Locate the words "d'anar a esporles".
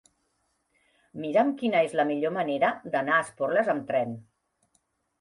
2.97-3.73